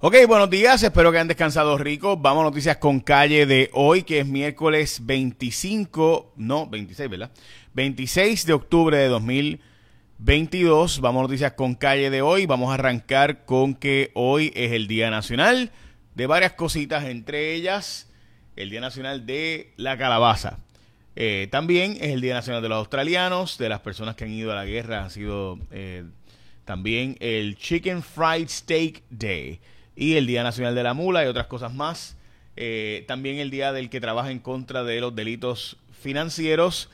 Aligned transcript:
Ok, 0.00 0.14
buenos 0.28 0.48
días, 0.48 0.80
espero 0.84 1.10
que 1.10 1.18
hayan 1.18 1.26
descansado 1.26 1.76
rico. 1.76 2.16
Vamos 2.16 2.42
a 2.42 2.44
noticias 2.44 2.76
con 2.76 3.00
calle 3.00 3.46
de 3.46 3.68
hoy, 3.72 4.04
que 4.04 4.20
es 4.20 4.26
miércoles 4.28 5.00
25, 5.04 6.34
no, 6.36 6.68
26, 6.68 7.10
¿verdad? 7.10 7.32
26 7.74 8.46
de 8.46 8.52
octubre 8.52 8.96
de 8.96 9.08
2022. 9.08 11.00
Vamos 11.00 11.18
a 11.18 11.22
noticias 11.24 11.52
con 11.54 11.74
calle 11.74 12.10
de 12.10 12.22
hoy. 12.22 12.46
Vamos 12.46 12.70
a 12.70 12.74
arrancar 12.74 13.44
con 13.44 13.74
que 13.74 14.12
hoy 14.14 14.52
es 14.54 14.70
el 14.70 14.86
Día 14.86 15.10
Nacional 15.10 15.72
de 16.14 16.28
varias 16.28 16.52
cositas, 16.52 17.02
entre 17.06 17.54
ellas 17.54 18.08
el 18.54 18.70
Día 18.70 18.80
Nacional 18.80 19.26
de 19.26 19.72
la 19.76 19.98
Calabaza. 19.98 20.60
Eh, 21.16 21.48
también 21.50 21.96
es 22.00 22.12
el 22.12 22.20
Día 22.20 22.34
Nacional 22.34 22.62
de 22.62 22.68
los 22.68 22.78
Australianos, 22.78 23.58
de 23.58 23.68
las 23.68 23.80
personas 23.80 24.14
que 24.14 24.22
han 24.22 24.30
ido 24.30 24.52
a 24.52 24.54
la 24.54 24.64
guerra, 24.64 25.04
ha 25.04 25.10
sido 25.10 25.58
eh, 25.72 26.04
también 26.64 27.16
el 27.18 27.56
Chicken 27.56 28.00
Fried 28.00 28.48
Steak 28.48 29.02
Day 29.10 29.58
y 29.98 30.14
el 30.14 30.28
Día 30.28 30.44
Nacional 30.44 30.76
de 30.76 30.84
la 30.84 30.94
Mula 30.94 31.24
y 31.24 31.26
otras 31.26 31.48
cosas 31.48 31.74
más. 31.74 32.16
Eh, 32.54 33.04
también 33.08 33.38
el 33.38 33.50
Día 33.50 33.72
del 33.72 33.90
que 33.90 34.00
trabaja 34.00 34.30
en 34.30 34.38
contra 34.38 34.84
de 34.84 35.00
los 35.00 35.14
delitos 35.14 35.76
financieros 36.00 36.88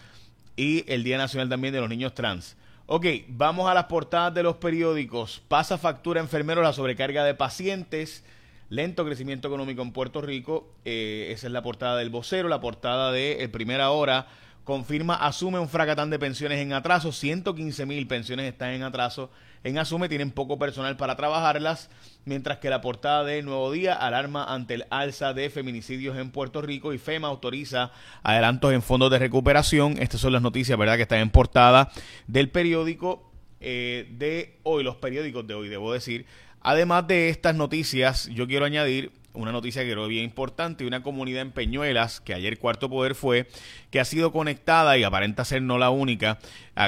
y 0.56 0.90
el 0.90 1.04
Día 1.04 1.18
Nacional 1.18 1.50
también 1.50 1.74
de 1.74 1.80
los 1.80 1.90
niños 1.90 2.14
trans. 2.14 2.56
Ok, 2.86 3.06
vamos 3.28 3.68
a 3.68 3.74
las 3.74 3.84
portadas 3.84 4.32
de 4.32 4.42
los 4.42 4.56
periódicos. 4.56 5.42
Pasa 5.48 5.77
factura 5.77 6.18
enfermero 6.20 6.62
la 6.62 6.72
sobrecarga 6.72 7.24
de 7.24 7.34
pacientes. 7.34 8.24
Lento 8.70 9.05
crecimiento 9.05 9.48
económico 9.48 9.82
en 9.82 9.92
Puerto 9.92 10.22
Rico. 10.22 10.66
Eh, 10.86 11.28
esa 11.30 11.48
es 11.48 11.52
la 11.52 11.62
portada 11.62 11.98
del 11.98 12.08
vocero. 12.08 12.48
La 12.48 12.62
portada 12.62 13.12
de 13.12 13.46
Primera 13.52 13.91
Hora 13.91 14.28
confirma, 14.64 15.14
asume 15.14 15.59
un 15.59 15.68
fracatán 15.68 16.10
de 16.10 16.18
pensiones 16.18 16.59
en 16.59 16.72
atraso. 16.72 17.12
115 17.12 17.86
mil 17.86 18.06
pensiones 18.06 18.50
están 18.50 18.70
en 18.70 18.82
atraso 18.82 19.30
en 19.64 19.78
Asume 19.78 20.10
tienen 20.10 20.30
poco 20.30 20.59
personal 20.59 20.98
para 20.98 21.16
trabajarlas, 21.16 21.89
mientras 22.27 22.58
que 22.58 22.69
la 22.69 22.83
portada 22.83 23.24
de 23.24 23.42
Nuevo 23.42 23.72
Día 23.72 23.94
alarma 23.94 24.44
ante 24.44 24.74
el 24.74 24.84
alza 24.91 25.33
de 25.33 25.48
feminicidios 25.48 26.19
en 26.19 26.30
Puerto 26.30 26.61
Rico 26.61 26.92
y 26.92 26.98
FEMA 26.98 27.28
autoriza 27.28 27.91
adelantos 28.22 28.74
en 28.74 28.83
fondos 28.83 29.11
de 29.11 29.19
recuperación. 29.19 29.97
Estas 29.98 30.20
son 30.20 30.34
las 30.34 30.42
noticias, 30.42 30.78
¿verdad?, 30.78 30.96
que 30.96 31.02
están 31.02 31.20
en 31.20 31.30
portada 31.30 31.91
del 32.27 32.50
periódico 32.50 33.33
eh, 33.61 34.06
de 34.11 34.58
hoy, 34.64 34.84
los 34.84 34.96
periódicos 34.96 35.46
de 35.46 35.55
hoy, 35.55 35.70
debo 35.70 35.94
decir. 35.94 36.27
Además 36.65 37.07
de 37.07 37.29
estas 37.29 37.55
noticias, 37.55 38.27
yo 38.33 38.47
quiero 38.47 38.65
añadir 38.65 39.12
una 39.34 39.53
noticia 39.53 39.83
que 39.83 39.91
creo 39.91 40.07
bien 40.07 40.25
importante, 40.25 40.87
una 40.87 41.03
comunidad 41.03 41.43
en 41.43 41.51
Peñuelas, 41.51 42.20
que 42.20 42.33
ayer 42.33 42.59
Cuarto 42.59 42.89
Poder 42.89 43.15
fue, 43.15 43.48
que 43.91 44.01
ha 44.01 44.05
sido 44.07 44.33
conectada, 44.33 44.97
y 44.97 45.03
aparenta 45.03 45.45
ser 45.45 45.61
no 45.61 45.77
la 45.77 45.91
única, 45.91 46.39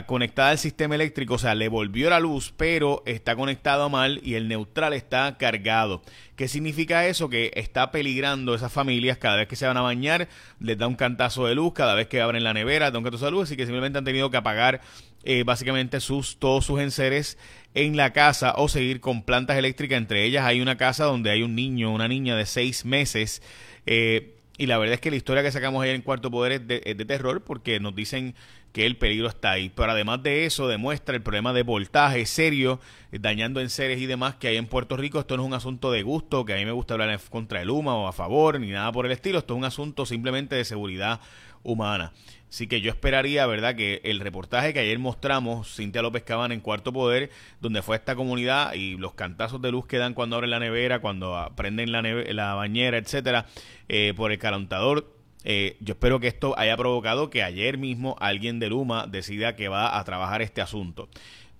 conectada 0.07 0.51
al 0.51 0.59
sistema 0.59 0.95
eléctrico, 0.95 1.35
o 1.35 1.39
sea, 1.39 1.55
le 1.55 1.69
volvió 1.69 2.09
la 2.09 2.21
luz, 2.21 2.55
pero 2.57 3.03
está 3.05 3.37
conectado 3.37 3.91
mal 3.91 4.19
y 4.23 4.37
el 4.37 4.49
neutral 4.49 4.95
está 4.95 5.37
cargado. 5.37 6.03
¿Qué 6.37 6.49
significa 6.49 7.07
eso? 7.07 7.29
Que 7.29 7.51
está 7.55 7.91
peligrando 7.91 8.55
esas 8.55 8.73
familias 8.73 9.19
cada 9.19 9.37
vez 9.37 9.49
que 9.49 9.57
se 9.57 9.67
van 9.67 9.77
a 9.77 9.83
bañar, 9.83 10.29
les 10.59 10.79
da 10.79 10.87
un 10.87 10.97
cantazo 10.97 11.47
de 11.47 11.55
luz, 11.55 11.75
cada 11.75 11.95
vez 11.95 12.07
que 12.07 12.23
abren 12.23 12.45
la 12.45 12.55
nevera, 12.55 12.91
da 12.91 12.99
un 12.99 13.05
cantazo 13.05 13.27
de 13.27 13.33
luz, 13.33 13.43
así 13.43 13.57
que 13.57 13.67
simplemente 13.67 13.99
han 13.99 14.05
tenido 14.07 14.31
que 14.31 14.39
apagar 14.39 14.81
eh, 15.27 15.43
básicamente 15.45 16.01
sus, 16.01 16.39
todos 16.39 16.65
sus 16.65 16.81
enseres 16.81 17.37
en 17.75 17.97
la 17.97 18.13
casa 18.13 18.55
o 18.57 18.69
seguir 18.69 19.01
con 19.01 19.23
plantas 19.23 19.59
eléctricas. 19.59 19.99
Entre 19.99 20.25
ellas 20.25 20.45
hay 20.45 20.61
una 20.61 20.77
casa 20.77 21.05
donde 21.05 21.31
hay 21.31 21.43
un 21.43 21.55
niño, 21.55 21.93
una 21.93 22.09
niña 22.09 22.37
de 22.37 22.47
seis 22.47 22.85
meses. 22.85 23.43
Eh, 23.87 24.37
y 24.57 24.67
la 24.67 24.79
verdad 24.79 24.95
es 24.95 25.01
que 25.01 25.11
la 25.11 25.17
historia 25.17 25.43
que 25.43 25.53
sacamos 25.53 25.83
ayer 25.83 25.95
en 25.95 26.03
Cuarto 26.03 26.31
Poder 26.31 26.53
es 26.53 26.67
de, 26.67 26.83
es 26.87 26.97
de, 26.97 27.05
terror 27.05 27.43
porque 27.43 27.79
nos 27.81 27.95
dicen 27.95 28.35
que 28.77 28.85
el 28.85 28.99
peligro 28.99 29.27
está 29.27 29.53
ahí. 29.53 29.73
Pero 29.75 29.93
además 29.93 30.23
de 30.23 30.45
eso, 30.45 30.69
demuestra 30.69 31.17
el 31.17 31.23
problema 31.23 31.55
de 31.55 31.63
voltaje 31.63 32.27
serio, 32.27 32.79
eh, 33.11 33.19
dañando 33.19 33.63
enseres 33.63 33.99
y 33.99 34.05
demás 34.05 34.35
que 34.35 34.49
hay 34.49 34.59
en 34.59 34.67
Puerto 34.67 34.99
Rico. 34.99 35.19
Esto 35.19 35.39
no 35.39 35.45
es 35.45 35.47
un 35.47 35.55
asunto 35.55 35.91
de 35.91 36.03
gusto, 36.03 36.45
que 36.45 36.53
a 36.53 36.57
mí 36.57 36.67
me 36.67 36.73
gusta 36.73 36.93
hablar 36.93 37.09
en 37.09 37.19
contra 37.31 37.63
el 37.63 37.69
Luma 37.69 37.95
o 37.97 38.07
a 38.07 38.13
favor, 38.13 38.61
ni 38.61 38.69
nada 38.69 38.93
por 38.93 39.07
el 39.07 39.13
estilo. 39.13 39.39
Esto 39.39 39.55
es 39.55 39.59
un 39.59 39.65
asunto 39.65 40.05
simplemente 40.05 40.57
de 40.57 40.67
seguridad 40.67 41.23
humana. 41.63 42.13
Así 42.51 42.67
que 42.67 42.83
yo 42.83 42.91
esperaría, 42.91 43.47
¿verdad?, 43.47 43.77
que 43.77 44.03
el 44.05 44.21
reportaje 44.21 44.75
que 44.75 44.81
ayer 44.81 44.99
mostramos, 44.99 45.75
Cintia 45.75 46.03
López 46.03 46.25
Cabana 46.25 46.53
en 46.53 46.61
Cuarto 46.61 46.93
Poder, 46.93 47.31
donde 47.63 47.81
fue 47.81 47.97
esta 47.97 48.15
comunidad 48.15 48.75
y 48.75 48.99
los 48.99 49.15
cantazos 49.15 49.63
de 49.63 49.73
luz 49.73 49.87
que 49.87 49.97
dan 49.97 50.13
cuando 50.13 50.37
abren 50.37 50.51
la 50.51 50.61
nevera, 50.61 51.01
cuando 51.01 51.51
prenden 51.57 51.93
la, 51.93 52.03
la 52.03 52.53
bañera, 52.53 52.99
etcétera, 52.99 53.47
eh, 53.89 54.13
por 54.15 54.33
el 54.33 54.39
calentador. 54.39 55.16
Eh, 55.49 55.77
yo 55.79 55.93
espero 55.93 56.19
que 56.19 56.27
esto 56.27 56.59
haya 56.59 56.77
provocado 56.77 57.31
que 57.31 57.45
ayer 57.45 57.79
mismo 57.79 58.17
alguien 58.19 58.59
de 58.59 58.69
Luma 58.69 59.07
decida 59.07 59.55
que 59.55 59.69
va 59.69 59.97
a 59.97 60.03
trabajar 60.03 60.43
este 60.43 60.61
asunto. 60.61 61.09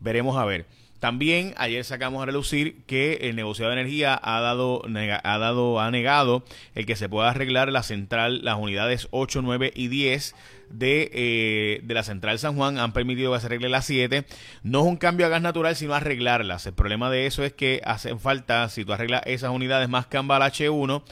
Veremos 0.01 0.37
a 0.37 0.45
ver. 0.45 0.67
También 0.99 1.55
ayer 1.57 1.85
sacamos 1.85 2.21
a 2.21 2.27
relucir 2.27 2.83
que 2.87 3.19
el 3.23 3.37
negociado 3.37 3.71
de 3.71 3.81
energía 3.81 4.19
ha 4.21 4.41
dado, 4.41 4.83
ha 5.23 5.39
dado, 5.39 5.79
ha 5.79 5.91
negado 5.93 6.43
el 6.75 6.85
que 6.85 6.97
se 6.97 7.09
pueda 7.09 7.31
arreglar 7.31 7.71
la 7.71 7.85
central, 7.85 8.41
las 8.43 8.59
unidades 8.59 9.07
8, 9.13 9.43
9 9.43 9.73
y 9.77 9.87
10 9.87 10.35
de, 10.71 11.11
eh, 11.13 11.81
de 11.85 11.95
la 11.95 12.03
central 12.03 12.41
San 12.41 12.57
Juan 12.57 12.79
han 12.79 12.93
permitido 12.93 13.33
que 13.33 13.41
se 13.41 13.47
arregle 13.47 13.69
las 13.69 13.87
7. 13.87 14.25
No 14.65 14.81
es 14.81 14.87
un 14.87 14.97
cambio 14.97 15.27
a 15.27 15.29
gas 15.29 15.43
natural, 15.43 15.77
sino 15.77 15.95
arreglarlas. 15.95 16.67
El 16.67 16.73
problema 16.73 17.09
de 17.09 17.27
eso 17.27 17.45
es 17.45 17.53
que 17.53 17.83
hacen 17.85 18.19
falta, 18.19 18.69
si 18.69 18.85
tú 18.85 18.93
arreglas 18.93 19.23
esas 19.27 19.51
unidades 19.51 19.89
más 19.89 20.07
Cambal 20.07 20.43
H1, 20.43 21.05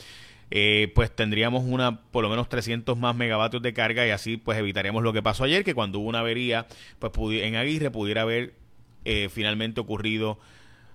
eh, 0.56 0.92
pues 0.94 1.10
tendríamos 1.10 1.65
una 1.66 2.00
por 2.12 2.22
lo 2.22 2.31
menos 2.31 2.48
300 2.48 2.97
más 2.97 3.16
megavatios 3.16 3.60
de 3.60 3.75
carga 3.75 4.06
y 4.06 4.10
así 4.10 4.37
pues 4.37 4.56
evitaríamos 4.56 5.03
lo 5.03 5.12
que 5.12 5.20
pasó 5.20 5.42
ayer, 5.42 5.65
que 5.65 5.75
cuando 5.75 5.98
hubo 5.98 6.09
una 6.09 6.20
avería 6.20 6.69
pues 7.00 7.12
en 7.42 7.56
Aguirre 7.56 7.91
pudiera 7.91 8.22
haber 8.22 8.54
eh, 9.04 9.28
finalmente 9.32 9.81
ocurrido 9.81 10.38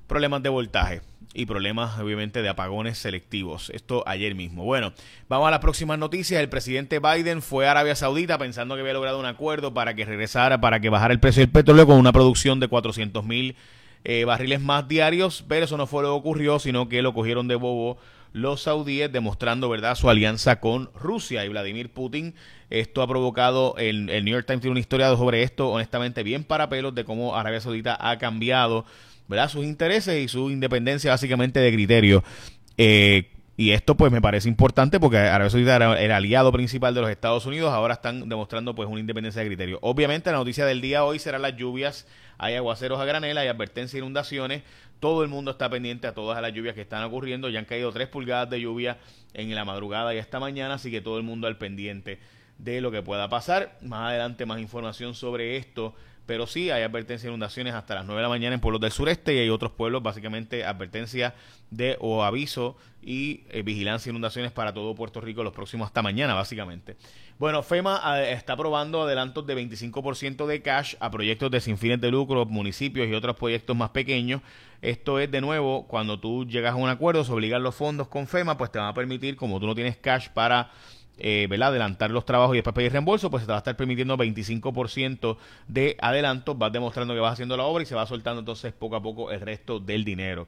problemas 0.07 0.43
de 0.43 0.49
voltaje 0.49 1.01
y 1.33 1.45
problemas 1.45 1.99
obviamente 1.99 2.41
de 2.41 2.47
apagones 2.47 2.99
selectivos. 2.99 3.69
Esto 3.71 4.05
ayer 4.07 4.33
mismo. 4.33 4.63
Bueno, 4.63 4.93
vamos 5.27 5.49
a 5.49 5.51
las 5.51 5.59
próximas 5.59 5.99
noticias. 5.99 6.41
El 6.41 6.47
presidente 6.47 6.99
Biden 6.99 7.41
fue 7.41 7.67
a 7.67 7.71
Arabia 7.71 7.97
Saudita 7.97 8.37
pensando 8.37 8.75
que 8.75 8.81
había 8.81 8.93
logrado 8.93 9.19
un 9.19 9.25
acuerdo 9.25 9.73
para 9.73 9.93
que 9.93 10.05
regresara, 10.05 10.61
para 10.61 10.79
que 10.79 10.87
bajara 10.87 11.13
el 11.13 11.19
precio 11.19 11.41
del 11.41 11.51
petróleo 11.51 11.85
con 11.85 11.97
una 11.97 12.13
producción 12.13 12.61
de 12.61 12.69
400 12.69 13.25
mil 13.25 13.57
eh, 14.05 14.23
barriles 14.23 14.61
más 14.61 14.87
diarios, 14.87 15.43
pero 15.49 15.65
eso 15.65 15.75
no 15.75 15.85
fue 15.85 16.03
lo 16.03 16.09
que 16.11 16.19
ocurrió, 16.19 16.59
sino 16.59 16.87
que 16.87 17.01
lo 17.01 17.13
cogieron 17.13 17.49
de 17.49 17.55
bobo 17.55 17.97
los 18.33 18.61
saudíes 18.61 19.11
demostrando 19.11 19.69
verdad 19.69 19.95
su 19.95 20.09
alianza 20.09 20.59
con 20.59 20.89
Rusia 20.93 21.45
y 21.45 21.49
Vladimir 21.49 21.91
Putin. 21.91 22.35
Esto 22.69 23.01
ha 23.01 23.07
provocado, 23.07 23.75
el, 23.77 24.09
el 24.09 24.25
New 24.25 24.33
York 24.33 24.45
Times 24.45 24.61
tiene 24.61 24.71
una 24.71 24.79
historia 24.79 25.09
sobre 25.15 25.43
esto, 25.43 25.69
honestamente 25.69 26.23
bien 26.23 26.43
para 26.43 26.69
pelos, 26.69 26.93
de 26.93 27.03
cómo 27.03 27.35
Arabia 27.35 27.61
Saudita 27.61 27.97
ha 27.99 28.17
cambiado 28.17 28.85
¿verdad? 29.27 29.49
sus 29.49 29.63
intereses 29.63 30.23
y 30.23 30.27
su 30.27 30.51
independencia 30.51 31.11
básicamente 31.11 31.59
de 31.59 31.71
criterio. 31.71 32.23
Eh, 32.77 33.31
y 33.59 33.71
esto 33.71 33.97
pues 33.97 34.09
me 34.09 34.21
parece 34.21 34.47
importante 34.47 35.01
porque 35.01 35.17
Arabia 35.17 35.49
Saudita 35.49 35.75
era 35.75 36.01
el 36.01 36.11
aliado 36.13 36.49
principal 36.49 36.95
de 36.95 37.01
los 37.01 37.09
Estados 37.09 37.45
Unidos, 37.45 37.73
ahora 37.73 37.95
están 37.95 38.29
demostrando 38.29 38.73
pues 38.73 38.87
una 38.87 39.01
independencia 39.01 39.41
de 39.41 39.47
criterio. 39.49 39.79
Obviamente 39.81 40.31
la 40.31 40.37
noticia 40.37 40.65
del 40.65 40.79
día 40.79 41.03
hoy 41.03 41.19
será 41.19 41.39
las 41.39 41.57
lluvias, 41.57 42.07
hay 42.37 42.55
aguaceros 42.55 43.01
a 43.01 43.03
granela, 43.03 43.41
hay 43.41 43.49
advertencias 43.49 43.91
de 43.91 43.99
inundaciones, 43.99 44.63
todo 44.99 45.23
el 45.23 45.29
mundo 45.29 45.51
está 45.51 45.69
pendiente 45.69 46.07
a 46.07 46.13
todas 46.13 46.41
las 46.41 46.53
lluvias 46.53 46.75
que 46.75 46.81
están 46.81 47.03
ocurriendo, 47.03 47.49
ya 47.49 47.59
han 47.59 47.65
caído 47.65 47.91
tres 47.91 48.07
pulgadas 48.07 48.49
de 48.49 48.61
lluvia 48.61 48.97
en 49.33 49.53
la 49.55 49.65
madrugada 49.65 50.13
y 50.13 50.17
esta 50.17 50.39
mañana, 50.39 50.75
así 50.75 50.91
que 50.91 51.01
todo 51.01 51.17
el 51.17 51.23
mundo 51.23 51.47
al 51.47 51.57
pendiente 51.57 52.19
de 52.57 52.81
lo 52.81 52.91
que 52.91 53.01
pueda 53.01 53.29
pasar. 53.29 53.77
Más 53.81 54.09
adelante 54.09 54.45
más 54.45 54.59
información 54.59 55.15
sobre 55.15 55.57
esto 55.57 55.95
pero 56.29 56.45
sí 56.45 56.69
hay 56.69 56.83
advertencia 56.83 57.25
de 57.25 57.31
inundaciones 57.31 57.73
hasta 57.73 57.95
las 57.95 58.05
9 58.05 58.19
de 58.19 58.21
la 58.21 58.29
mañana 58.29 58.53
en 58.53 58.61
pueblos 58.61 58.79
del 58.79 58.91
sureste 58.91 59.33
y 59.33 59.39
hay 59.39 59.49
otros 59.49 59.71
pueblos, 59.71 60.03
básicamente 60.03 60.63
advertencia 60.63 61.33
de 61.71 61.97
o 62.01 62.23
aviso 62.23 62.77
y 63.01 63.45
eh, 63.49 63.63
vigilancia 63.63 64.11
de 64.11 64.13
inundaciones 64.13 64.51
para 64.51 64.71
todo 64.71 64.93
Puerto 64.93 65.21
Rico 65.21 65.43
los 65.43 65.53
próximos 65.53 65.87
hasta 65.87 66.03
mañana, 66.03 66.35
básicamente. 66.35 66.97
Bueno, 67.39 67.63
FEMA 67.63 68.19
eh, 68.19 68.33
está 68.33 68.53
aprobando 68.53 69.01
adelantos 69.01 69.47
de 69.47 69.57
25% 69.57 70.45
de 70.45 70.61
cash 70.61 70.93
a 70.99 71.09
proyectos 71.09 71.49
de 71.49 71.61
sin 71.61 71.79
fines 71.79 71.99
de 71.99 72.11
lucro, 72.11 72.45
municipios 72.45 73.07
y 73.07 73.13
otros 73.15 73.35
proyectos 73.35 73.75
más 73.75 73.89
pequeños. 73.89 74.43
Esto 74.83 75.17
es, 75.17 75.31
de 75.31 75.41
nuevo, 75.41 75.87
cuando 75.87 76.19
tú 76.19 76.45
llegas 76.45 76.73
a 76.73 76.75
un 76.75 76.89
acuerdo, 76.89 77.23
se 77.23 77.31
obligan 77.31 77.63
los 77.63 77.73
fondos 77.73 78.07
con 78.07 78.27
FEMA, 78.27 78.55
pues 78.55 78.71
te 78.71 78.77
van 78.77 78.89
a 78.89 78.93
permitir, 78.93 79.35
como 79.35 79.59
tú 79.59 79.65
no 79.65 79.73
tienes 79.73 79.97
cash 79.97 80.29
para 80.29 80.69
eh, 81.19 81.47
adelantar 81.61 82.11
los 82.11 82.25
trabajos 82.25 82.55
y 82.55 82.57
después 82.57 82.73
pedir 82.73 82.91
reembolso, 82.91 83.29
pues 83.29 83.41
se 83.41 83.47
te 83.47 83.51
va 83.51 83.57
a 83.57 83.59
estar 83.59 83.75
permitiendo 83.75 84.17
25% 84.17 85.37
de 85.67 85.97
adelanto, 85.99 86.55
vas 86.55 86.71
demostrando 86.71 87.13
que 87.13 87.19
vas 87.19 87.33
haciendo 87.33 87.57
la 87.57 87.63
obra 87.63 87.83
y 87.83 87.85
se 87.85 87.95
va 87.95 88.05
soltando 88.05 88.39
entonces 88.39 88.73
poco 88.73 88.95
a 88.95 89.01
poco 89.01 89.31
el 89.31 89.41
resto 89.41 89.79
del 89.79 90.05
dinero. 90.05 90.47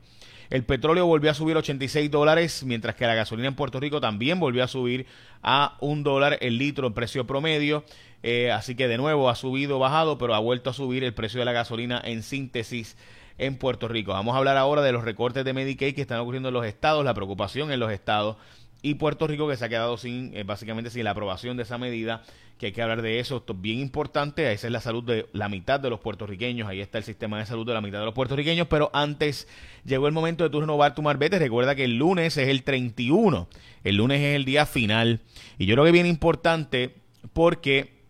El 0.50 0.66
petróleo 0.66 1.06
volvió 1.06 1.32
a 1.32 1.34
subir 1.34 1.56
86 1.56 2.12
dólares, 2.12 2.64
mientras 2.66 2.96
que 2.96 3.06
la 3.06 3.16
gasolina 3.16 3.48
en 3.48 3.56
Puerto 3.56 3.80
Rico 3.80 4.02
también 4.02 4.40
volvió 4.40 4.64
a 4.64 4.68
subir 4.68 5.06
a 5.42 5.78
un 5.80 6.04
dólar 6.04 6.38
el 6.42 6.58
litro 6.58 6.88
en 6.88 6.94
precio 6.94 7.26
promedio. 7.26 7.86
Eh, 8.22 8.52
así 8.52 8.76
que 8.76 8.90
de 8.90 8.98
nuevo 8.98 9.30
ha 9.30 9.36
subido, 9.36 9.80
bajado, 9.80 10.18
pero 10.18 10.36
ha 10.36 10.40
vuelto 10.40 10.70
a 10.70 10.74
subir 10.74 11.06
el 11.06 11.14
precio 11.14 11.40
de 11.40 11.46
la 11.46 11.54
gasolina 11.54 12.02
en 12.04 12.22
síntesis 12.22 12.98
en 13.38 13.58
Puerto 13.58 13.88
Rico. 13.88 14.12
Vamos 14.12 14.36
a 14.36 14.40
hablar 14.40 14.58
ahora 14.58 14.82
de 14.82 14.92
los 14.92 15.06
recortes 15.06 15.46
de 15.46 15.54
Medicaid 15.54 15.96
que 15.96 16.02
están 16.02 16.20
ocurriendo 16.20 16.50
en 16.50 16.54
los 16.54 16.66
estados, 16.66 17.04
la 17.06 17.14
preocupación 17.14 17.72
en 17.72 17.80
los 17.80 17.92
estados 17.92 18.36
y 18.82 18.96
Puerto 18.96 19.28
Rico 19.28 19.48
que 19.48 19.58
se 19.58 19.66
ha 19.66 19.70
quedado 19.70 19.98
sin, 19.98 20.36
eh, 20.36 20.44
básicamente 20.44 20.90
sin 20.90 21.04
la 21.04 21.12
aprobación 21.12 21.58
de 21.58 21.64
esa 21.64 21.78
medida, 21.78 22.24
que 22.58 22.68
hay 22.68 22.72
que 22.72 22.82
hablar 22.82 23.02
de 23.02 23.20
eso, 23.20 23.38
esto 23.38 23.54
es 23.54 23.62
bien 23.62 23.80
importante, 23.80 24.52
esa 24.52 24.68
es 24.68 24.74
la 24.74 24.82
salud 24.82 25.04
de 25.04 25.28
la 25.34 25.50
mitad 25.50 25.80
de 25.80 25.90
los 25.90 26.00
puertorriqueños, 26.00 26.68
ahí 26.68 26.80
está 26.80 27.00
el 27.00 27.04
sistema 27.04 27.40
de 27.40 27.46
salud 27.46 27.66
de 27.66 27.74
la 27.74 27.82
mitad 27.82 28.00
de 28.00 28.06
los 28.06 28.14
puertorriqueños, 28.14 28.68
pero 28.68 28.92
antes 28.94 29.48
llegó 29.84 30.08
el 30.08 30.14
momento 30.14 30.44
de 30.44 30.50
tú 30.50 30.62
renovar 30.62 30.94
tu 30.94 31.02
marbete, 31.02 31.40
recuerda 31.40 31.76
que 31.76 31.86
el 31.86 31.98
lunes 31.98 32.38
es 32.38 32.48
el 32.48 32.64
31, 32.64 33.48
el 33.84 33.96
lunes 33.96 34.22
es 34.22 34.36
el 34.36 34.46
día 34.46 34.66
final, 34.66 35.22
y 35.58 35.66
yo 35.66 35.74
creo 35.74 35.86
que 35.86 35.90
es 35.90 35.94
bien 35.94 36.06
importante 36.06 36.96
porque 37.34 38.02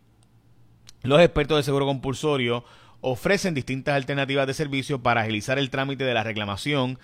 los 1.04 1.22
expertos 1.22 1.58
de 1.58 1.64
seguro 1.64 1.86
compulsorio 1.86 2.64
ofrecen 3.02 3.54
distintas 3.54 3.96
alternativas 3.96 4.48
de 4.48 4.54
servicio 4.54 5.02
para 5.02 5.22
agilizar 5.22 5.60
el 5.60 5.70
trámite 5.70 6.04
de 6.04 6.14
la 6.14 6.24
reclamación 6.24 7.00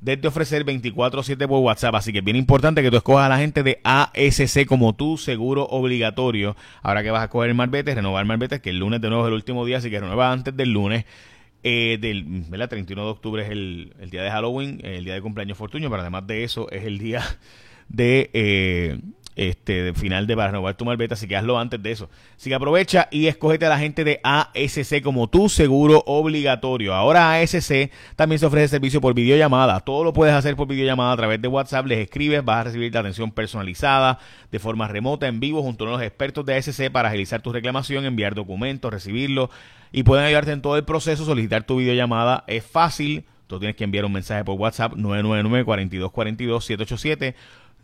desde 0.00 0.28
ofrecer 0.28 0.64
24/7 0.64 1.46
por 1.46 1.60
WhatsApp. 1.60 1.94
Así 1.94 2.12
que 2.12 2.18
es 2.18 2.24
bien 2.24 2.36
importante 2.36 2.82
que 2.82 2.90
tú 2.90 2.96
escojas 2.96 3.26
a 3.26 3.28
la 3.28 3.38
gente 3.38 3.62
de 3.62 3.80
ASC 3.84 4.66
como 4.66 4.94
tu 4.94 5.18
seguro 5.18 5.64
obligatorio. 5.64 6.56
Ahora 6.82 7.02
que 7.02 7.10
vas 7.10 7.22
a 7.22 7.28
coger 7.28 7.50
el 7.50 7.56
Marbete, 7.56 7.94
renovar 7.94 8.22
el 8.22 8.28
Marbete, 8.28 8.60
que 8.60 8.70
el 8.70 8.78
lunes 8.78 9.00
de 9.00 9.08
nuevo 9.08 9.24
es 9.24 9.28
el 9.28 9.34
último 9.34 9.64
día, 9.64 9.78
así 9.78 9.90
que 9.90 10.00
renueva 10.00 10.32
antes 10.32 10.56
del 10.56 10.70
lunes. 10.72 11.04
Eh, 11.62 11.98
del 12.00 12.24
¿verdad? 12.48 12.70
31 12.70 13.04
de 13.04 13.10
octubre 13.10 13.42
es 13.42 13.50
el, 13.50 13.92
día 14.10 14.22
de 14.22 14.30
Halloween, 14.30 14.80
el 14.82 15.04
día 15.04 15.12
de 15.12 15.20
cumpleaños 15.20 15.58
Fortuño, 15.58 15.90
pero 15.90 16.00
además 16.00 16.26
de 16.26 16.44
eso 16.44 16.70
es 16.70 16.84
el 16.84 16.98
día 16.98 17.22
de... 17.88 18.30
Eh, 18.32 18.98
este 19.36 19.94
final 19.94 20.26
de 20.26 20.36
para 20.36 20.48
renovar 20.48 20.74
tu 20.76 20.84
malveta, 20.84 21.14
así 21.14 21.26
que 21.26 21.36
hazlo 21.36 21.58
antes 21.58 21.82
de 21.82 21.92
eso. 21.92 22.10
Así 22.36 22.50
que 22.50 22.54
aprovecha 22.54 23.08
y 23.10 23.26
escógete 23.26 23.66
a 23.66 23.68
la 23.68 23.78
gente 23.78 24.04
de 24.04 24.20
ASC 24.22 25.02
como 25.02 25.28
tu 25.28 25.48
seguro 25.48 26.02
obligatorio. 26.06 26.94
Ahora 26.94 27.34
ASC 27.34 27.90
también 28.16 28.38
se 28.38 28.46
ofrece 28.46 28.68
servicio 28.68 29.00
por 29.00 29.14
videollamada. 29.14 29.80
Todo 29.80 30.04
lo 30.04 30.12
puedes 30.12 30.34
hacer 30.34 30.56
por 30.56 30.68
videollamada 30.68 31.12
a 31.12 31.16
través 31.16 31.40
de 31.40 31.48
WhatsApp. 31.48 31.86
Les 31.86 31.98
escribes, 32.00 32.44
vas 32.44 32.58
a 32.58 32.64
recibir 32.64 32.92
la 32.92 33.00
atención 33.00 33.30
personalizada 33.30 34.18
de 34.50 34.58
forma 34.58 34.88
remota, 34.88 35.26
en 35.28 35.40
vivo, 35.40 35.62
junto 35.62 35.86
a 35.86 35.90
los 35.90 36.02
expertos 36.02 36.44
de 36.44 36.56
ASC 36.56 36.90
para 36.90 37.08
agilizar 37.08 37.40
tu 37.40 37.52
reclamación, 37.52 38.04
enviar 38.04 38.34
documentos, 38.34 38.92
recibirlo 38.92 39.50
y 39.92 40.02
pueden 40.02 40.24
ayudarte 40.24 40.52
en 40.52 40.62
todo 40.62 40.76
el 40.76 40.84
proceso. 40.84 41.24
Solicitar 41.24 41.64
tu 41.64 41.76
videollamada 41.76 42.44
es 42.46 42.64
fácil. 42.64 43.24
Tú 43.46 43.58
tienes 43.58 43.76
que 43.76 43.84
enviar 43.84 44.04
un 44.04 44.12
mensaje 44.12 44.44
por 44.44 44.56
WhatsApp 44.56 44.92
999 44.94 45.64
4242 45.64 46.64
787 46.64 47.34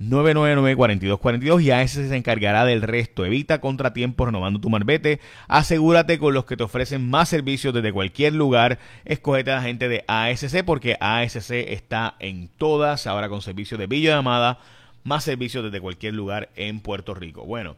999-4242 0.01 1.63
y 1.63 1.71
a 1.71 1.83
ese 1.83 2.09
se 2.09 2.17
encargará 2.17 2.65
del 2.65 2.83
resto. 2.83 3.25
Evita 3.25 3.61
contratiempos 3.61 4.27
renovando 4.27 4.61
tu 4.61 4.71
marbete. 4.71 5.21
Asegúrate 5.49 6.19
con 6.19 6.35
los 6.35 6.45
que 6.45 6.57
te 6.57 6.65
ofrecen 6.65 7.09
más 7.09 7.29
servicios 7.29 7.73
desde 7.73 7.93
cualquier 7.93 8.35
lugar. 8.35 8.79
Escogete 9.05 9.53
a 9.53 9.57
la 9.57 9.63
gente 9.63 9.89
de 9.89 10.05
ASC 10.07 10.65
porque 10.65 10.97
ASC 11.01 11.51
está 11.51 12.17
en 12.19 12.49
todas, 12.49 13.07
ahora 13.07 13.29
con 13.29 13.43
servicio 13.43 13.79
de 13.79 13.87
videollamada, 13.87 14.59
más 15.05 15.25
servicios 15.25 15.65
desde 15.65 15.81
cualquier 15.81 16.15
lugar 16.15 16.51
en 16.57 16.81
Puerto 16.81 17.15
Rico. 17.15 17.45
Bueno 17.45 17.77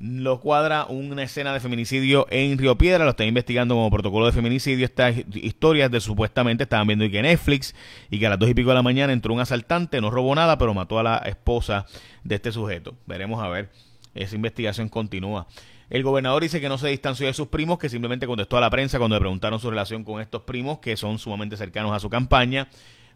lo 0.00 0.40
cuadra 0.40 0.86
una 0.86 1.24
escena 1.24 1.52
de 1.52 1.60
feminicidio 1.60 2.26
en 2.30 2.56
Río 2.56 2.78
Piedra, 2.78 3.04
lo 3.04 3.10
está 3.10 3.24
investigando 3.24 3.74
como 3.74 3.90
protocolo 3.90 4.26
de 4.26 4.32
feminicidio. 4.32 4.84
Estas 4.84 5.16
historias 5.34 5.90
de 5.90 6.00
supuestamente 6.00 6.64
estaban 6.64 6.86
viendo 6.86 7.08
que 7.10 7.20
Netflix 7.20 7.74
y 8.10 8.18
que 8.18 8.26
a 8.26 8.30
las 8.30 8.38
dos 8.38 8.48
y 8.48 8.54
pico 8.54 8.68
de 8.68 8.76
la 8.76 8.82
mañana 8.82 9.12
entró 9.12 9.34
un 9.34 9.40
asaltante, 9.40 10.00
no 10.00 10.10
robó 10.10 10.34
nada, 10.34 10.56
pero 10.56 10.72
mató 10.72 10.98
a 10.98 11.02
la 11.02 11.16
esposa 11.18 11.86
de 12.22 12.36
este 12.36 12.52
sujeto. 12.52 12.94
Veremos 13.06 13.42
a 13.42 13.48
ver, 13.48 13.70
esa 14.14 14.36
investigación 14.36 14.88
continúa. 14.88 15.48
El 15.90 16.02
gobernador 16.02 16.42
dice 16.42 16.60
que 16.60 16.68
no 16.68 16.78
se 16.78 16.88
distanció 16.88 17.26
de 17.26 17.34
sus 17.34 17.48
primos, 17.48 17.78
que 17.78 17.88
simplemente 17.88 18.26
contestó 18.26 18.58
a 18.58 18.60
la 18.60 18.70
prensa 18.70 18.98
cuando 18.98 19.16
le 19.16 19.20
preguntaron 19.20 19.58
su 19.58 19.70
relación 19.70 20.04
con 20.04 20.20
estos 20.20 20.42
primos, 20.42 20.78
que 20.78 20.96
son 20.96 21.18
sumamente 21.18 21.56
cercanos 21.56 21.92
a 21.92 21.98
su 21.98 22.10
campaña 22.10 22.68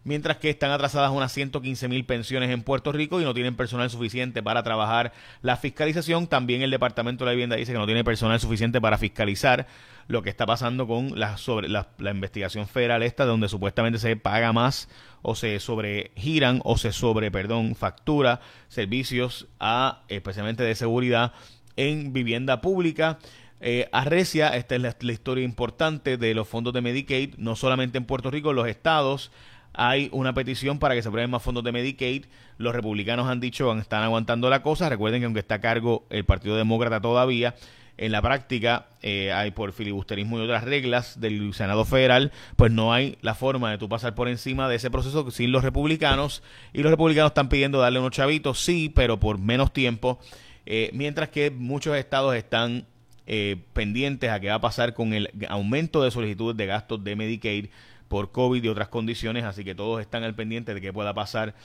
mientras 0.03 0.37
que 0.37 0.49
están 0.49 0.71
atrasadas 0.71 1.11
unas 1.11 1.31
115 1.31 1.87
mil 1.87 2.05
pensiones 2.05 2.49
en 2.49 2.63
Puerto 2.63 2.91
Rico 2.91 3.21
y 3.21 3.23
no 3.23 3.33
tienen 3.33 3.55
personal 3.55 3.89
suficiente 3.89 4.43
para 4.43 4.63
trabajar 4.63 5.13
la 5.41 5.57
fiscalización. 5.57 6.27
También 6.27 6.61
el 6.61 6.71
Departamento 6.71 7.23
de 7.23 7.29
la 7.29 7.33
Vivienda 7.33 7.55
dice 7.55 7.71
que 7.71 7.77
no 7.77 7.85
tiene 7.85 8.03
personal 8.03 8.39
suficiente 8.39 8.81
para 8.81 8.97
fiscalizar 8.97 9.67
lo 10.07 10.21
que 10.21 10.29
está 10.29 10.45
pasando 10.45 10.87
con 10.87 11.17
la, 11.17 11.37
sobre, 11.37 11.69
la, 11.69 11.87
investigación 11.99 12.67
federal 12.67 13.03
esta, 13.03 13.25
donde 13.25 13.47
supuestamente 13.47 13.99
se 13.99 14.15
paga 14.15 14.51
más 14.51 14.89
o 15.21 15.35
se 15.35 15.59
sobregiran 15.59 16.61
o 16.65 16.77
se 16.77 16.91
sobre, 16.91 17.31
perdón, 17.31 17.75
factura 17.75 18.41
servicios 18.67 19.47
a 19.59 20.03
especialmente 20.09 20.63
de 20.63 20.75
seguridad 20.75 21.33
en 21.77 22.11
vivienda 22.11 22.59
pública. 22.59 23.19
Eh, 23.65 23.87
arrecia, 23.93 24.49
esta 24.49 24.75
es 24.75 24.81
la, 24.81 24.93
la, 24.99 25.11
historia 25.13 25.45
importante 25.45 26.17
de 26.17 26.33
los 26.33 26.49
fondos 26.49 26.73
de 26.73 26.81
Medicaid, 26.81 27.35
no 27.37 27.55
solamente 27.55 27.97
en 27.97 28.03
Puerto 28.03 28.29
Rico, 28.29 28.51
los 28.51 28.67
estados 28.67 29.31
hay 29.73 30.09
una 30.11 30.33
petición 30.33 30.79
para 30.79 30.95
que 30.95 31.01
se 31.01 31.07
aprueben 31.07 31.31
más 31.31 31.41
fondos 31.41 31.63
de 31.63 31.71
Medicaid. 31.71 32.25
Los 32.57 32.73
republicanos 32.73 33.27
han 33.27 33.39
dicho 33.39 33.73
que 33.73 33.79
están 33.79 34.03
aguantando 34.03 34.49
la 34.49 34.61
cosa. 34.61 34.89
Recuerden 34.89 35.21
que 35.21 35.25
aunque 35.25 35.39
está 35.39 35.55
a 35.55 35.61
cargo 35.61 36.05
el 36.09 36.25
Partido 36.25 36.55
Demócrata 36.55 37.01
todavía, 37.01 37.55
en 37.97 38.11
la 38.11 38.21
práctica 38.21 38.87
eh, 39.01 39.31
hay 39.31 39.51
por 39.51 39.71
filibusterismo 39.71 40.39
y 40.39 40.41
otras 40.41 40.63
reglas 40.63 41.19
del 41.19 41.53
Senado 41.53 41.85
Federal, 41.85 42.31
pues 42.55 42.71
no 42.71 42.93
hay 42.93 43.17
la 43.21 43.35
forma 43.35 43.69
de 43.71 43.77
tú 43.77 43.87
pasar 43.87 44.15
por 44.15 44.27
encima 44.27 44.67
de 44.67 44.75
ese 44.75 44.89
proceso 44.89 45.29
sin 45.31 45.51
los 45.51 45.63
republicanos. 45.63 46.43
Y 46.73 46.81
los 46.81 46.91
republicanos 46.91 47.31
están 47.31 47.49
pidiendo 47.49 47.79
darle 47.79 47.99
unos 47.99 48.11
chavitos, 48.11 48.59
sí, 48.59 48.91
pero 48.93 49.19
por 49.19 49.37
menos 49.37 49.73
tiempo. 49.73 50.19
Eh, 50.65 50.89
mientras 50.93 51.29
que 51.29 51.51
muchos 51.51 51.95
estados 51.97 52.35
están 52.35 52.85
eh, 53.25 53.57
pendientes 53.73 54.29
a 54.29 54.39
qué 54.39 54.49
va 54.49 54.55
a 54.55 54.61
pasar 54.61 54.93
con 54.93 55.13
el 55.13 55.29
aumento 55.47 56.03
de 56.03 56.11
solicitudes 56.11 56.57
de 56.57 56.65
gastos 56.65 57.03
de 57.03 57.15
Medicaid 57.15 57.67
por 58.13 58.31
COVID 58.31 58.63
y 58.63 58.67
otras 58.67 58.89
condiciones, 58.89 59.43
así 59.43 59.63
que 59.63 59.73
todos 59.73 59.99
están 59.99 60.23
al 60.23 60.35
pendiente 60.35 60.75
de 60.75 60.81
qué 60.81 60.93
pueda 60.93 61.15
pasar 61.15 61.55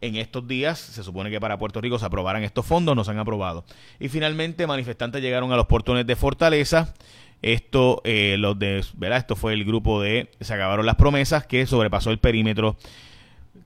en 0.00 0.16
estos 0.16 0.48
días. 0.48 0.76
Se 0.76 1.04
supone 1.04 1.30
que 1.30 1.38
para 1.38 1.56
Puerto 1.56 1.80
Rico 1.80 2.00
se 2.00 2.04
aprobarán 2.04 2.42
estos 2.42 2.66
fondos, 2.66 2.96
no 2.96 3.04
se 3.04 3.12
han 3.12 3.18
aprobado. 3.20 3.64
Y 4.00 4.08
finalmente, 4.08 4.66
manifestantes 4.66 5.22
llegaron 5.22 5.52
a 5.52 5.56
los 5.56 5.66
portones 5.66 6.04
de 6.04 6.16
Fortaleza. 6.16 6.94
Esto, 7.42 8.02
eh, 8.02 8.34
los 8.40 8.58
de. 8.58 8.80
Esto 8.80 9.36
fue 9.36 9.52
el 9.52 9.64
grupo 9.64 10.02
de 10.02 10.28
Se 10.40 10.52
acabaron 10.52 10.84
las 10.84 10.96
promesas 10.96 11.46
que 11.46 11.64
sobrepasó 11.64 12.10
el 12.10 12.18
perímetro 12.18 12.76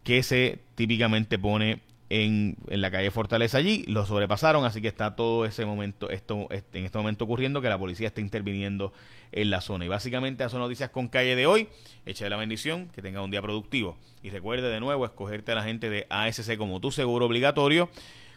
que 0.05 0.23
se 0.23 0.58
típicamente 0.75 1.38
pone 1.38 1.81
en, 2.12 2.59
la 2.69 2.91
calle 2.91 3.11
Fortaleza 3.11 3.56
allí, 3.56 3.85
lo 3.88 4.05
sobrepasaron, 4.05 4.67
así 4.67 4.82
que 4.82 4.88
está 4.88 5.17
todo 5.17 5.47
ese 5.47 5.64
momento, 5.64 6.11
esto, 6.11 6.47
este, 6.50 6.79
en 6.79 6.85
este 6.85 6.99
momento 6.99 7.25
ocurriendo 7.25 7.62
que 7.62 7.70
la 7.70 7.79
policía 7.79 8.09
está 8.09 8.20
interviniendo 8.20 8.93
en 9.32 9.49
la 9.49 9.62
zona. 9.62 9.87
Y 9.87 9.88
básicamente 9.88 10.43
esas 10.43 10.53
son 10.53 10.61
noticias 10.61 10.91
con 10.91 11.09
calle 11.09 11.35
de 11.37 11.47
hoy. 11.47 11.69
Echa 12.05 12.29
la 12.29 12.37
bendición, 12.37 12.91
que 12.94 13.00
tenga 13.00 13.23
un 13.23 13.31
día 13.31 13.41
productivo. 13.41 13.97
Y 14.23 14.29
recuerde 14.29 14.69
de 14.69 14.79
nuevo 14.79 15.06
escogerte 15.06 15.53
a 15.53 15.55
la 15.55 15.62
gente 15.62 15.88
de 15.88 16.06
ASC 16.11 16.59
como 16.59 16.81
tu 16.81 16.91
seguro 16.91 17.25
obligatorio. 17.25 17.88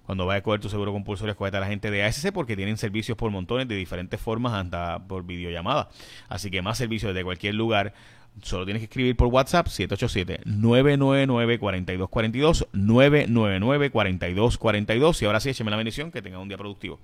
Cuando 0.05 0.25
vayas 0.25 0.39
a 0.39 0.43
coger 0.43 0.61
tu 0.61 0.69
seguro 0.69 0.93
compulsorio, 0.93 1.31
escogete 1.31 1.57
a 1.57 1.59
la 1.59 1.67
gente 1.67 1.91
de 1.91 2.03
ASC 2.03 2.31
porque 2.31 2.55
tienen 2.55 2.77
servicios 2.77 3.17
por 3.17 3.29
montones 3.29 3.67
de 3.67 3.75
diferentes 3.75 4.21
formas, 4.21 4.53
hasta 4.53 5.05
por 5.05 5.25
videollamada. 5.25 5.89
Así 6.29 6.49
que 6.49 6.61
más 6.61 6.77
servicios 6.77 7.13
desde 7.13 7.25
cualquier 7.25 7.55
lugar 7.55 7.93
Solo 8.41 8.65
tienes 8.65 8.81
que 8.81 8.85
escribir 8.85 9.15
por 9.15 9.27
WhatsApp 9.29 9.67
787-999-4242, 9.67 12.67
999-4242. 12.73 15.21
Y 15.21 15.25
ahora 15.25 15.39
sí, 15.39 15.49
écheme 15.49 15.71
la 15.71 15.77
bendición, 15.77 16.11
que 16.11 16.21
tenga 16.21 16.37
un 16.39 16.47
día 16.47 16.57
productivo. 16.57 16.99